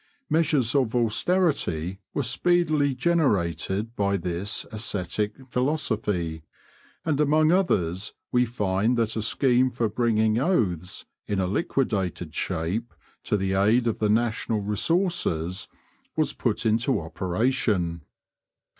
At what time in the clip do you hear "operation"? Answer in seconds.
16.99-18.01